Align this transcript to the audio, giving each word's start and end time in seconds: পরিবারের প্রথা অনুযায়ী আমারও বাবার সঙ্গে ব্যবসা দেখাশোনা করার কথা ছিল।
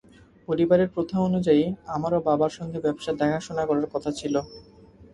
পরিবারের 0.47 0.89
প্রথা 0.95 1.17
অনুযায়ী 1.19 1.63
আমারও 1.87 2.19
বাবার 2.19 2.51
সঙ্গে 2.57 2.79
ব্যবসা 2.85 3.11
দেখাশোনা 3.21 3.63
করার 3.69 3.87
কথা 3.93 4.11
ছিল। 4.19 4.35